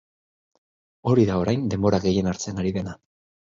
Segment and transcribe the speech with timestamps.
[1.11, 3.01] Hori da orain denbora gehien hartzen ari dena.